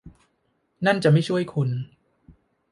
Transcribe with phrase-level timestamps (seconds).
[0.85, 1.69] นั่นจะไม่ช่วยคุณ